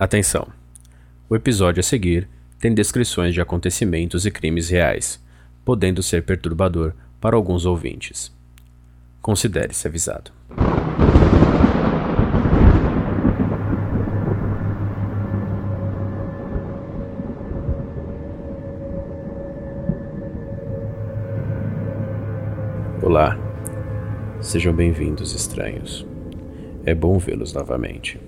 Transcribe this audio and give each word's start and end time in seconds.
Atenção! 0.00 0.46
O 1.28 1.34
episódio 1.34 1.80
a 1.80 1.82
seguir 1.82 2.28
tem 2.60 2.72
descrições 2.72 3.34
de 3.34 3.40
acontecimentos 3.40 4.24
e 4.24 4.30
crimes 4.30 4.68
reais, 4.68 5.20
podendo 5.64 6.04
ser 6.04 6.22
perturbador 6.22 6.92
para 7.20 7.34
alguns 7.34 7.66
ouvintes. 7.66 8.32
Considere-se 9.20 9.88
avisado. 9.88 10.30
Olá, 23.02 23.36
sejam 24.40 24.72
bem-vindos, 24.72 25.34
estranhos. 25.34 26.06
É 26.86 26.94
bom 26.94 27.18
vê-los 27.18 27.52
novamente. 27.52 28.20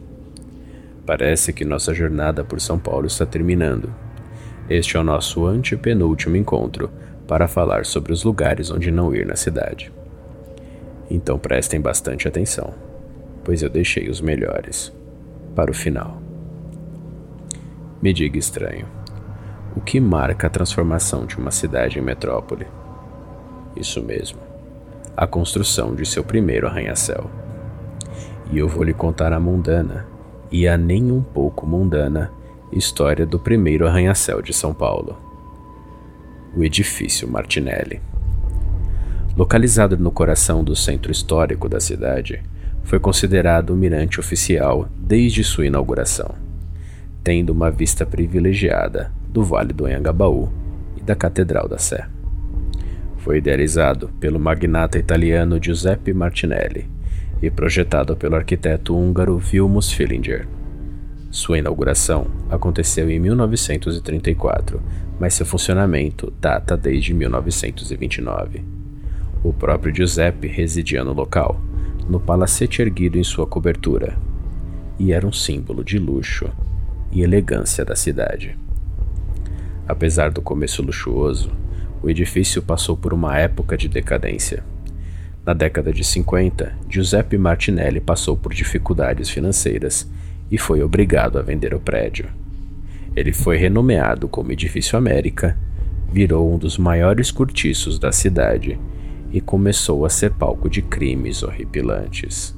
Parece 1.11 1.53
que 1.53 1.65
nossa 1.65 1.93
jornada 1.93 2.45
por 2.45 2.61
São 2.61 2.79
Paulo 2.79 3.09
está 3.09 3.27
terminando. 3.27 3.93
Este 4.69 4.97
é 4.97 5.01
o 5.01 5.03
nosso 5.03 5.45
antepenúltimo 5.45 6.37
encontro 6.37 6.89
para 7.27 7.49
falar 7.49 7.85
sobre 7.85 8.13
os 8.13 8.23
lugares 8.23 8.71
onde 8.71 8.93
não 8.93 9.13
ir 9.13 9.27
na 9.27 9.35
cidade. 9.35 9.93
Então 11.11 11.37
prestem 11.37 11.81
bastante 11.81 12.29
atenção, 12.29 12.73
pois 13.43 13.61
eu 13.61 13.69
deixei 13.69 14.09
os 14.09 14.21
melhores 14.21 14.93
para 15.53 15.73
o 15.73 15.75
final. 15.75 16.23
Me 18.01 18.13
diga 18.13 18.39
estranho, 18.39 18.87
o 19.75 19.81
que 19.81 19.99
marca 19.99 20.47
a 20.47 20.51
transformação 20.51 21.27
de 21.27 21.37
uma 21.39 21.51
cidade 21.51 21.99
em 21.99 22.03
metrópole? 22.03 22.69
Isso 23.75 24.01
mesmo, 24.01 24.39
a 25.17 25.27
construção 25.27 25.93
de 25.93 26.07
seu 26.07 26.23
primeiro 26.23 26.69
arranha-céu. 26.69 27.29
E 28.53 28.57
eu 28.57 28.69
vou 28.69 28.85
lhe 28.85 28.95
contar 28.95 29.33
a 29.33 29.41
mundana 29.41 30.20
e 30.51 30.67
a 30.67 30.77
nem 30.77 31.13
um 31.13 31.23
pouco 31.23 31.67
mundana 31.67 32.31
história 32.73 33.27
do 33.27 33.39
primeiro 33.39 33.87
arranha-céu 33.87 34.43
de 34.43 34.53
São 34.53 34.73
Paulo. 34.73 35.17
O 36.57 36.65
edifício 36.65 37.29
Martinelli. 37.29 38.01
Localizado 39.37 39.97
no 39.97 40.11
coração 40.11 40.65
do 40.65 40.75
centro 40.75 41.13
histórico 41.13 41.69
da 41.69 41.81
cidade, 41.81 42.43
foi 42.83 42.99
considerado 42.99 43.71
o 43.71 43.77
mirante 43.77 44.19
oficial 44.19 44.89
desde 44.97 45.45
sua 45.45 45.67
inauguração, 45.67 46.35
tendo 47.23 47.51
uma 47.51 47.71
vista 47.71 48.05
privilegiada 48.05 49.13
do 49.29 49.45
Vale 49.45 49.73
do 49.73 49.87
Anhangabaú 49.87 50.51
e 50.97 51.01
da 51.01 51.15
Catedral 51.15 51.69
da 51.69 51.79
Sé. 51.79 52.09
Foi 53.19 53.39
idealizado 53.39 54.09
pelo 54.19 54.41
magnata 54.41 54.99
italiano 54.99 55.63
Giuseppe 55.63 56.13
Martinelli 56.13 57.00
e 57.43 57.51
projetado 57.51 58.17
pelo 58.17 58.37
arquiteto 58.37 58.97
húngaro 58.97 59.39
Vilmos 59.39 59.93
Fillinger. 59.93 60.47
Sua 61.31 61.59
inauguração 61.59 62.27
aconteceu 62.51 63.09
em 63.09 63.19
1934, 63.19 64.83
mas 65.19 65.35
seu 65.35 65.47
funcionamento 65.47 66.33
data 66.41 66.77
desde 66.77 67.15
1929. 67.15 68.65
O 69.43 69.53
próprio 69.53 69.95
Giuseppe 69.95 70.49
residia 70.49 71.05
no 71.05 71.13
local, 71.13 71.61
no 72.09 72.19
palacete 72.19 72.83
erguido 72.83 73.19
em 73.19 73.25
sua 73.25 73.47
cobertura, 73.47 74.17
e 74.99 75.13
era 75.13 75.27
um 75.27 75.33
símbolo 75.33 75.85
de 75.85 75.99
luxo 75.99 76.51
e 77.13 77.23
elegância 77.23 77.85
da 77.85 77.97
cidade. 77.97 78.59
Apesar 79.87 80.31
do 80.31 80.43
começo 80.43 80.83
luxuoso, 80.83 81.51
o 82.03 82.11
edifício 82.11 82.61
passou 82.63 82.97
por 82.97 83.13
uma 83.13 83.37
época 83.39 83.77
de 83.77 83.89
decadência. 83.89 84.65
Na 85.51 85.55
década 85.55 85.93
de 85.93 86.05
50, 86.05 86.75
Giuseppe 86.89 87.37
Martinelli 87.37 87.99
passou 88.01 88.37
por 88.37 88.55
dificuldades 88.55 89.29
financeiras 89.29 90.09
e 90.49 90.57
foi 90.57 90.81
obrigado 90.81 91.41
a 91.41 91.43
vender 91.43 91.75
o 91.75 91.81
prédio. 91.81 92.29
Ele 93.17 93.33
foi 93.33 93.57
renomeado 93.57 94.29
como 94.29 94.53
Edifício 94.53 94.97
América, 94.97 95.59
virou 96.13 96.55
um 96.55 96.57
dos 96.57 96.79
maiores 96.79 97.33
cortiços 97.33 97.99
da 97.99 98.13
cidade 98.13 98.79
e 99.33 99.41
começou 99.41 100.07
a 100.07 100.09
ser 100.09 100.31
palco 100.31 100.71
de 100.71 100.83
crimes 100.83 101.43
horripilantes. 101.43 102.57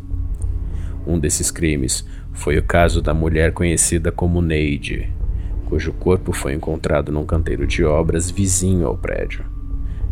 Um 1.07 1.19
desses 1.19 1.51
crimes 1.51 2.07
foi 2.35 2.59
o 2.59 2.63
caso 2.63 3.01
da 3.01 3.15
mulher 3.15 3.53
conhecida 3.53 4.13
como 4.13 4.43
Neide, 4.43 5.11
cujo 5.65 5.95
corpo 5.95 6.31
foi 6.31 6.53
encontrado 6.53 7.11
num 7.11 7.25
canteiro 7.25 7.67
de 7.67 7.85
obras 7.85 8.31
vizinho 8.31 8.87
ao 8.87 8.99
prédio. 8.99 9.47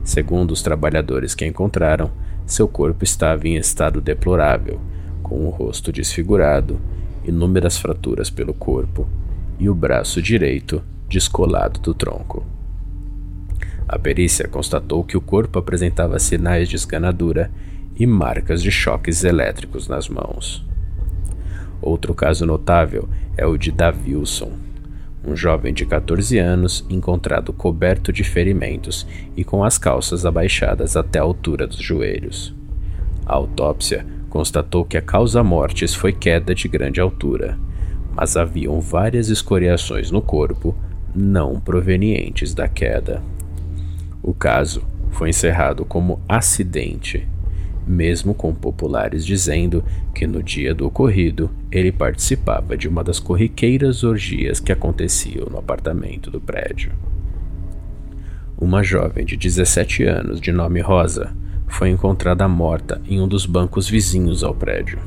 Segundo 0.02 0.52
os 0.52 0.62
trabalhadores 0.62 1.34
que 1.34 1.44
encontraram, 1.44 2.10
seu 2.50 2.68
corpo 2.68 3.04
estava 3.04 3.46
em 3.46 3.56
estado 3.56 4.00
deplorável, 4.00 4.80
com 5.22 5.46
o 5.46 5.50
rosto 5.50 5.92
desfigurado, 5.92 6.80
inúmeras 7.24 7.78
fraturas 7.78 8.30
pelo 8.30 8.52
corpo 8.52 9.06
e 9.58 9.68
o 9.68 9.74
braço 9.74 10.20
direito 10.20 10.82
descolado 11.08 11.80
do 11.80 11.94
tronco. 11.94 12.44
A 13.88 13.98
perícia 13.98 14.46
constatou 14.48 15.02
que 15.04 15.16
o 15.16 15.20
corpo 15.20 15.58
apresentava 15.58 16.18
sinais 16.18 16.68
de 16.68 16.76
esganadura 16.76 17.50
e 17.96 18.06
marcas 18.06 18.62
de 18.62 18.70
choques 18.70 19.24
elétricos 19.24 19.88
nas 19.88 20.08
mãos. 20.08 20.64
Outro 21.82 22.14
caso 22.14 22.46
notável 22.46 23.08
é 23.36 23.46
o 23.46 23.56
de 23.56 23.72
Davilson, 23.72 24.52
um 25.25 25.36
jovem 25.36 25.72
de 25.72 25.84
14 25.84 26.38
anos 26.38 26.84
encontrado 26.88 27.53
coberto 27.53 28.12
de 28.12 28.25
ferimentos 28.25 29.06
e 29.36 29.44
com 29.44 29.62
as 29.62 29.76
calças 29.76 30.25
abaixadas 30.25 30.97
até 30.97 31.19
a 31.19 31.22
altura 31.22 31.66
dos 31.66 31.81
joelhos. 31.81 32.54
A 33.26 33.34
autópsia 33.34 34.06
constatou 34.28 34.84
que 34.84 34.97
a 34.97 35.03
causa 35.03 35.42
mortes 35.42 35.94
foi 35.94 36.12
queda 36.12 36.54
de 36.54 36.69
grande 36.69 37.00
altura, 37.00 37.59
mas 38.14 38.36
haviam 38.36 38.80
várias 38.80 39.28
escoriações 39.28 40.10
no 40.10 40.22
corpo 40.22 40.75
não 41.14 41.60
provenientes 41.60 42.54
da 42.54 42.69
queda. 42.69 43.22
O 44.22 44.32
caso 44.32 44.82
foi 45.10 45.30
encerrado 45.30 45.84
como 45.84 46.20
acidente 46.28 47.28
mesmo 47.90 48.32
com 48.32 48.54
populares 48.54 49.26
dizendo 49.26 49.84
que 50.14 50.26
no 50.26 50.42
dia 50.42 50.72
do 50.72 50.86
ocorrido 50.86 51.50
ele 51.70 51.90
participava 51.90 52.76
de 52.76 52.88
uma 52.88 53.02
das 53.02 53.18
corriqueiras 53.18 54.04
orgias 54.04 54.60
que 54.60 54.70
aconteciam 54.70 55.48
no 55.50 55.58
apartamento 55.58 56.30
do 56.30 56.40
prédio. 56.40 56.92
Uma 58.56 58.82
jovem 58.82 59.24
de 59.24 59.36
17 59.36 60.04
anos, 60.04 60.40
de 60.40 60.52
nome 60.52 60.80
Rosa, 60.80 61.34
foi 61.66 61.88
encontrada 61.90 62.46
morta 62.46 63.00
em 63.08 63.20
um 63.20 63.26
dos 63.26 63.44
bancos 63.46 63.88
vizinhos 63.88 64.44
ao 64.44 64.54
prédio. 64.54 64.98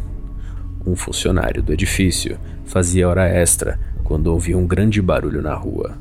Um 0.85 0.95
funcionário 0.95 1.63
do 1.63 1.72
edifício 1.72 2.38
fazia 2.66 3.07
hora 3.07 3.27
extra 3.27 3.79
quando 4.03 4.27
ouviu 4.27 4.57
um 4.57 4.67
grande 4.67 5.01
barulho 5.01 5.41
na 5.41 5.53
rua. 5.53 5.97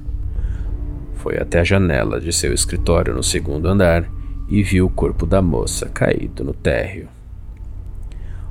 Foi 1.16 1.38
até 1.38 1.60
a 1.60 1.64
janela 1.64 2.20
de 2.20 2.32
seu 2.32 2.52
escritório 2.52 3.14
no 3.14 3.22
segundo 3.22 3.68
andar 3.68 4.04
e 4.52 4.62
viu 4.62 4.84
o 4.84 4.90
corpo 4.90 5.24
da 5.24 5.40
moça 5.40 5.88
caído 5.88 6.44
no 6.44 6.52
térreo. 6.52 7.08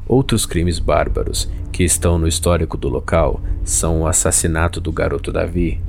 Outros 0.08 0.48
crimes 0.48 0.80
bárbaros 0.80 1.48
que 1.72 1.84
estão 1.84 2.18
no 2.18 2.28
histórico 2.28 2.76
do 2.76 2.90
local 2.90 3.40
são 3.64 4.02
o 4.02 4.08
assassinato 4.08 4.82
do 4.82 4.92
garoto 4.92 5.32
Davi, 5.32 5.80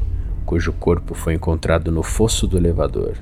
cujo 0.45 0.71
corpo 0.75 1.15
foi 1.15 1.33
encontrado 1.33 1.91
no 1.91 2.03
fosso 2.03 2.47
do 2.47 2.59
elevador. 2.59 3.17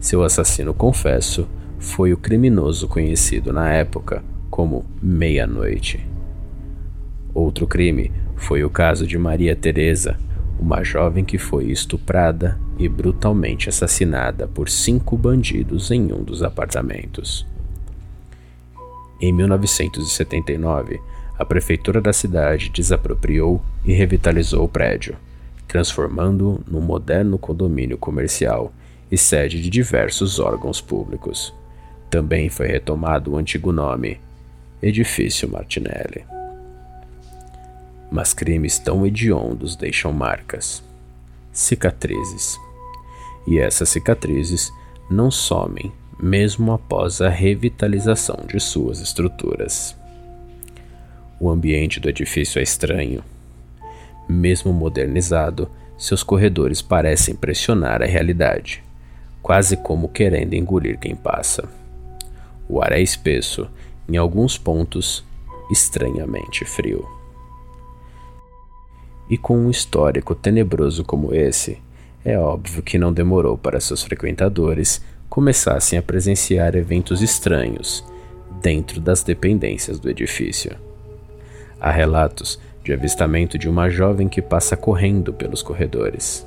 Seu 0.00 0.24
assassino 0.24 0.74
confesso 0.74 1.46
foi 1.78 2.12
o 2.12 2.16
criminoso 2.16 2.88
conhecido 2.88 3.52
na 3.52 3.70
época 3.70 4.24
como 4.50 4.84
Meia-Noite. 5.00 6.04
Outro 7.32 7.68
crime 7.68 8.10
foi 8.34 8.64
o 8.64 8.68
caso 8.68 9.06
de 9.06 9.16
Maria 9.16 9.54
Teresa, 9.54 10.18
uma 10.58 10.82
jovem 10.82 11.24
que 11.24 11.38
foi 11.38 11.66
estuprada 11.66 12.58
e 12.78 12.88
brutalmente 12.88 13.68
assassinada 13.68 14.46
por 14.46 14.68
cinco 14.68 15.16
bandidos 15.16 15.90
em 15.90 16.12
um 16.12 16.22
dos 16.22 16.42
apartamentos. 16.42 17.46
Em 19.20 19.32
1979, 19.32 21.00
a 21.38 21.44
prefeitura 21.44 22.00
da 22.00 22.12
cidade 22.12 22.70
desapropriou 22.70 23.62
e 23.84 23.92
revitalizou 23.92 24.64
o 24.64 24.68
prédio, 24.68 25.16
transformando-o 25.68 26.60
num 26.66 26.80
moderno 26.80 27.38
condomínio 27.38 27.96
comercial 27.96 28.72
e 29.10 29.16
sede 29.16 29.60
de 29.60 29.70
diversos 29.70 30.38
órgãos 30.38 30.80
públicos. 30.80 31.54
Também 32.08 32.48
foi 32.48 32.66
retomado 32.66 33.32
o 33.32 33.36
antigo 33.36 33.72
nome, 33.72 34.20
Edifício 34.82 35.48
Martinelli 35.48 36.39
mas 38.10 38.34
crimes 38.34 38.78
tão 38.78 39.06
hediondos 39.06 39.76
deixam 39.76 40.12
marcas, 40.12 40.82
cicatrizes. 41.52 42.58
E 43.46 43.58
essas 43.58 43.88
cicatrizes 43.88 44.72
não 45.10 45.30
somem 45.30 45.92
mesmo 46.22 46.72
após 46.72 47.20
a 47.20 47.28
revitalização 47.28 48.44
de 48.46 48.60
suas 48.60 49.00
estruturas. 49.00 49.96
O 51.38 51.48
ambiente 51.48 51.98
do 51.98 52.08
edifício 52.08 52.58
é 52.58 52.62
estranho. 52.62 53.24
Mesmo 54.28 54.72
modernizado, 54.72 55.70
seus 55.96 56.22
corredores 56.22 56.82
parecem 56.82 57.34
pressionar 57.34 58.02
a 58.02 58.06
realidade, 58.06 58.82
quase 59.42 59.76
como 59.76 60.08
querendo 60.08 60.54
engolir 60.54 60.98
quem 60.98 61.16
passa. 61.16 61.66
O 62.68 62.82
ar 62.82 62.92
é 62.92 63.00
espesso, 63.00 63.68
em 64.08 64.16
alguns 64.16 64.58
pontos, 64.58 65.24
estranhamente 65.70 66.64
frio. 66.64 67.19
E 69.30 69.38
com 69.38 69.56
um 69.56 69.70
histórico 69.70 70.34
tenebroso 70.34 71.04
como 71.04 71.32
esse, 71.32 71.78
é 72.24 72.36
óbvio 72.36 72.82
que 72.82 72.98
não 72.98 73.12
demorou 73.12 73.56
para 73.56 73.80
seus 73.80 74.02
frequentadores 74.02 75.00
começassem 75.28 75.96
a 75.96 76.02
presenciar 76.02 76.74
eventos 76.74 77.22
estranhos 77.22 78.04
dentro 78.60 79.00
das 79.00 79.22
dependências 79.22 80.00
do 80.00 80.10
edifício. 80.10 80.76
Há 81.80 81.92
relatos 81.92 82.60
de 82.84 82.92
avistamento 82.92 83.56
de 83.56 83.68
uma 83.68 83.88
jovem 83.88 84.28
que 84.28 84.42
passa 84.42 84.76
correndo 84.76 85.32
pelos 85.32 85.62
corredores, 85.62 86.46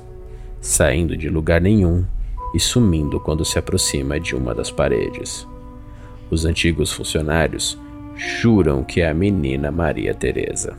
saindo 0.60 1.16
de 1.16 1.30
lugar 1.30 1.60
nenhum 1.60 2.04
e 2.54 2.60
sumindo 2.60 3.18
quando 3.18 3.44
se 3.44 3.58
aproxima 3.58 4.20
de 4.20 4.36
uma 4.36 4.54
das 4.54 4.70
paredes. 4.70 5.48
Os 6.30 6.44
antigos 6.44 6.92
funcionários 6.92 7.78
juram 8.14 8.84
que 8.84 9.00
é 9.00 9.08
a 9.08 9.14
menina 9.14 9.70
Maria 9.70 10.14
Teresa. 10.14 10.76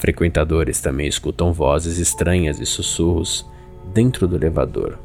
Frequentadores 0.00 0.80
também 0.80 1.06
escutam 1.06 1.52
vozes 1.52 1.98
estranhas 1.98 2.58
e 2.58 2.64
sussurros 2.64 3.46
dentro 3.92 4.26
do 4.26 4.34
elevador, 4.34 4.98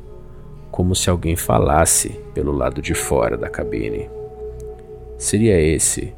como 0.72 0.96
se 0.96 1.10
alguém 1.10 1.36
falasse 1.36 2.18
pelo 2.34 2.54
lado 2.54 2.82
de 2.82 2.94
fora 2.94 3.36
da 3.36 3.50
cabine. 3.50 4.10
Seria 5.18 5.60
esse 5.60 6.14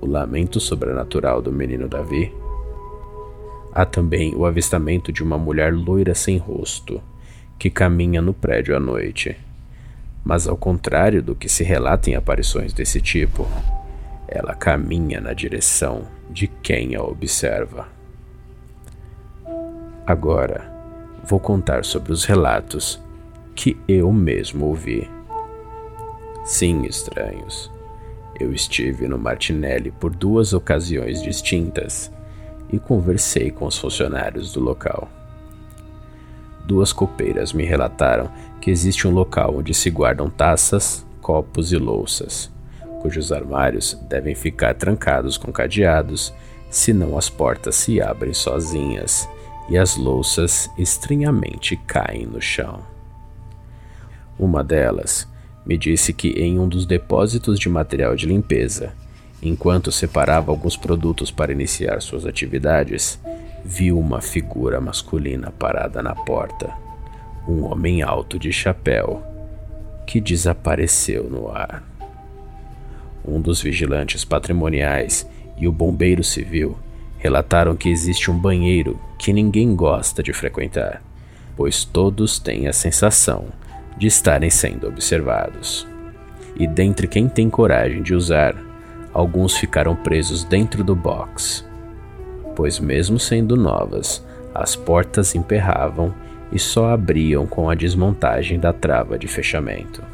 o 0.00 0.06
lamento 0.06 0.60
sobrenatural 0.60 1.42
do 1.42 1.50
menino 1.50 1.88
Davi? 1.88 2.32
Há 3.72 3.84
também 3.84 4.32
o 4.36 4.46
avistamento 4.46 5.12
de 5.12 5.20
uma 5.20 5.36
mulher 5.36 5.74
loira 5.74 6.14
sem 6.14 6.38
rosto 6.38 7.02
que 7.58 7.68
caminha 7.68 8.22
no 8.22 8.32
prédio 8.32 8.76
à 8.76 8.78
noite. 8.78 9.36
Mas, 10.24 10.46
ao 10.46 10.56
contrário 10.56 11.20
do 11.20 11.34
que 11.34 11.48
se 11.48 11.64
relata 11.64 12.10
em 12.10 12.14
aparições 12.14 12.72
desse 12.72 13.00
tipo, 13.00 13.44
ela 14.28 14.54
caminha 14.54 15.20
na 15.20 15.32
direção 15.32 16.06
de 16.30 16.46
quem 16.46 16.94
a 16.94 17.02
observa. 17.02 17.93
Agora, 20.06 20.70
vou 21.24 21.40
contar 21.40 21.82
sobre 21.82 22.12
os 22.12 22.26
relatos 22.26 23.00
que 23.54 23.74
eu 23.88 24.12
mesmo 24.12 24.66
ouvi. 24.66 25.10
Sim, 26.44 26.82
estranhos. 26.84 27.72
Eu 28.38 28.52
estive 28.52 29.08
no 29.08 29.16
Martinelli 29.16 29.90
por 29.90 30.14
duas 30.14 30.52
ocasiões 30.52 31.22
distintas 31.22 32.12
e 32.70 32.78
conversei 32.78 33.50
com 33.50 33.64
os 33.64 33.78
funcionários 33.78 34.52
do 34.52 34.60
local. 34.60 35.08
Duas 36.66 36.92
copeiras 36.92 37.54
me 37.54 37.64
relataram 37.64 38.30
que 38.60 38.70
existe 38.70 39.08
um 39.08 39.10
local 39.10 39.56
onde 39.56 39.72
se 39.72 39.88
guardam 39.88 40.28
taças, 40.28 41.06
copos 41.22 41.72
e 41.72 41.78
louças, 41.78 42.52
cujos 43.00 43.32
armários 43.32 43.98
devem 44.06 44.34
ficar 44.34 44.74
trancados 44.74 45.38
com 45.38 45.50
cadeados, 45.50 46.30
senão 46.68 47.16
as 47.16 47.30
portas 47.30 47.74
se 47.74 48.02
abrem 48.02 48.34
sozinhas 48.34 49.26
e 49.68 49.78
as 49.78 49.96
louças 49.96 50.70
estranhamente 50.76 51.76
caem 51.76 52.26
no 52.26 52.40
chão. 52.40 52.80
Uma 54.38 54.62
delas 54.62 55.28
me 55.64 55.78
disse 55.78 56.12
que 56.12 56.28
em 56.30 56.58
um 56.58 56.68
dos 56.68 56.84
depósitos 56.84 57.58
de 57.58 57.68
material 57.68 58.14
de 58.14 58.26
limpeza, 58.26 58.92
enquanto 59.42 59.90
separava 59.90 60.50
alguns 60.50 60.76
produtos 60.76 61.30
para 61.30 61.52
iniciar 61.52 62.00
suas 62.02 62.26
atividades, 62.26 63.18
viu 63.64 63.98
uma 63.98 64.20
figura 64.20 64.80
masculina 64.80 65.50
parada 65.50 66.02
na 66.02 66.14
porta. 66.14 66.70
Um 67.48 67.64
homem 67.64 68.02
alto 68.02 68.38
de 68.38 68.52
chapéu 68.52 69.22
que 70.06 70.20
desapareceu 70.20 71.24
no 71.24 71.50
ar. 71.50 71.82
Um 73.26 73.40
dos 73.40 73.62
vigilantes 73.62 74.24
patrimoniais 74.24 75.26
e 75.56 75.66
o 75.66 75.72
bombeiro 75.72 76.22
civil 76.22 76.76
relataram 77.24 77.74
que 77.74 77.88
existe 77.88 78.30
um 78.30 78.38
banheiro 78.38 79.00
que 79.16 79.32
ninguém 79.32 79.74
gosta 79.74 80.22
de 80.22 80.30
frequentar, 80.30 81.02
pois 81.56 81.82
todos 81.82 82.38
têm 82.38 82.68
a 82.68 82.72
sensação 82.72 83.46
de 83.96 84.06
estarem 84.06 84.50
sendo 84.50 84.86
observados. 84.86 85.86
E 86.54 86.66
dentre 86.66 87.08
quem 87.08 87.26
tem 87.26 87.48
coragem 87.48 88.02
de 88.02 88.14
usar, 88.14 88.54
alguns 89.10 89.56
ficaram 89.56 89.96
presos 89.96 90.44
dentro 90.44 90.84
do 90.84 90.94
box, 90.94 91.66
pois, 92.54 92.78
mesmo 92.78 93.18
sendo 93.18 93.56
novas, 93.56 94.22
as 94.54 94.76
portas 94.76 95.34
emperravam 95.34 96.14
e 96.52 96.58
só 96.58 96.90
abriam 96.90 97.46
com 97.46 97.70
a 97.70 97.74
desmontagem 97.74 98.60
da 98.60 98.70
trava 98.70 99.18
de 99.18 99.26
fechamento. 99.28 100.04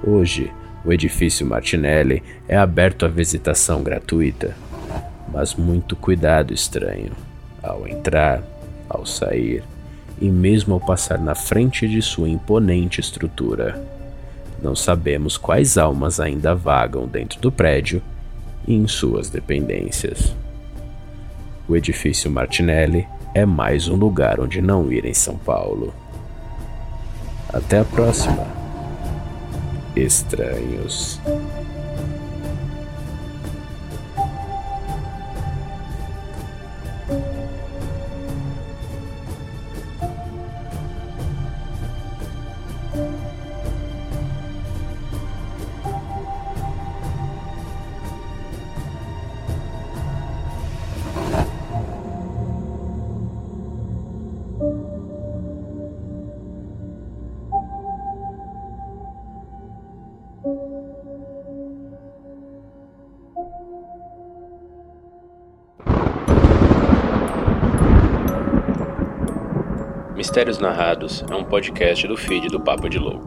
Hoje, 0.00 0.52
o 0.84 0.92
edifício 0.92 1.44
Martinelli 1.44 2.22
é 2.46 2.56
aberto 2.56 3.04
à 3.04 3.08
visitação 3.08 3.82
gratuita 3.82 4.54
mas 5.32 5.54
muito 5.54 5.94
cuidado 5.96 6.52
estranho 6.52 7.12
ao 7.62 7.86
entrar, 7.86 8.42
ao 8.88 9.04
sair 9.04 9.62
e 10.20 10.28
mesmo 10.30 10.74
ao 10.74 10.80
passar 10.80 11.18
na 11.18 11.34
frente 11.34 11.86
de 11.88 12.00
sua 12.02 12.28
imponente 12.28 13.00
estrutura. 13.00 13.82
Não 14.62 14.74
sabemos 14.74 15.36
quais 15.36 15.78
almas 15.78 16.18
ainda 16.18 16.54
vagam 16.54 17.06
dentro 17.06 17.40
do 17.40 17.52
prédio 17.52 18.02
e 18.66 18.74
em 18.74 18.88
suas 18.88 19.30
dependências. 19.30 20.34
O 21.68 21.76
edifício 21.76 22.30
Martinelli 22.30 23.06
é 23.34 23.46
mais 23.46 23.88
um 23.88 23.94
lugar 23.94 24.40
onde 24.40 24.60
não 24.60 24.90
ir 24.90 25.04
em 25.04 25.14
São 25.14 25.36
Paulo. 25.36 25.94
Até 27.52 27.80
a 27.80 27.84
próxima. 27.84 28.46
Estranhos. 29.94 31.20
Mistérios 70.18 70.58
Narrados 70.58 71.24
é 71.30 71.34
um 71.36 71.44
podcast 71.44 72.08
do 72.08 72.16
feed 72.16 72.48
do 72.48 72.58
Papo 72.58 72.88
de 72.88 72.98
Louco, 72.98 73.24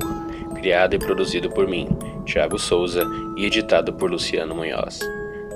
criado 0.53 0.93
e 0.93 0.99
produzido 0.99 1.49
por 1.49 1.65
mim, 1.65 1.87
Thiago 2.25 2.59
Souza, 2.59 3.09
e 3.37 3.45
editado 3.45 3.93
por 3.93 4.11
Luciano 4.11 4.53
Munhoz. 4.53 4.99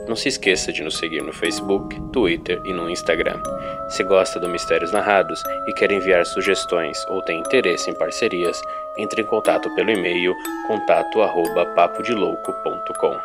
Não 0.07 0.15
se 0.15 0.29
esqueça 0.29 0.71
de 0.71 0.81
nos 0.81 0.97
seguir 0.97 1.21
no 1.21 1.33
Facebook, 1.33 1.99
Twitter 2.13 2.61
e 2.63 2.71
no 2.71 2.89
Instagram. 2.89 3.43
Se 3.89 4.01
gosta 4.05 4.39
do 4.39 4.47
Mistérios 4.47 4.93
Narrados 4.93 5.43
e 5.67 5.73
quer 5.73 5.91
enviar 5.91 6.25
sugestões 6.25 7.05
ou 7.09 7.21
tem 7.21 7.41
interesse 7.41 7.89
em 7.89 7.93
parcerias, 7.95 8.61
entre 8.97 9.21
em 9.21 9.25
contato 9.25 9.69
pelo 9.75 9.91
e-mail 9.91 10.33
contato@papodelouco.com. 10.67 13.19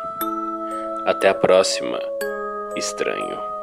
Até 1.05 1.29
a 1.29 1.33
próxima. 1.33 1.97
Estranho. 2.75 3.60